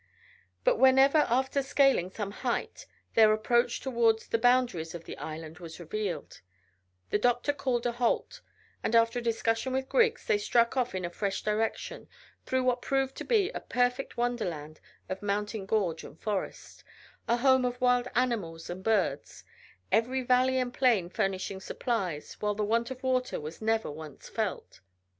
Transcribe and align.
But 0.63 0.77
whenever 0.79 1.27
after 1.29 1.61
scaling 1.61 2.09
some 2.09 2.31
height 2.31 2.87
their 3.13 3.31
approach 3.31 3.81
towards 3.81 4.25
the 4.25 4.39
boundaries 4.39 4.95
of 4.95 5.03
the 5.03 5.15
island 5.19 5.59
was 5.59 5.79
revealed, 5.79 6.41
the 7.11 7.19
doctor 7.19 7.53
called 7.53 7.85
a 7.85 7.91
halt, 7.91 8.41
and 8.81 8.95
after 8.95 9.19
a 9.19 9.21
discussion 9.21 9.73
with 9.73 9.87
Griggs 9.87 10.25
they 10.25 10.39
struck 10.39 10.75
off 10.75 10.95
in 10.95 11.05
a 11.05 11.11
fresh 11.11 11.43
direction 11.43 12.07
through 12.47 12.63
what 12.63 12.81
proved 12.81 13.15
to 13.17 13.23
be 13.23 13.51
a 13.51 13.59
perfect 13.59 14.17
wonderland 14.17 14.79
of 15.07 15.21
mountain 15.21 15.67
gorge 15.67 16.03
and 16.03 16.19
forest, 16.19 16.83
the 17.27 17.37
home 17.37 17.63
of 17.63 17.79
wild 17.79 18.07
animals 18.15 18.71
and 18.71 18.83
birds, 18.83 19.43
every 19.91 20.23
valley 20.23 20.57
and 20.57 20.73
plain 20.73 21.11
furnishing 21.11 21.59
supplies, 21.59 22.33
while 22.39 22.55
the 22.55 22.65
want 22.65 22.89
of 22.89 23.03
water 23.03 23.39
was 23.39 23.61
never 23.61 23.91
once 23.91 24.27
felt. 24.27 24.79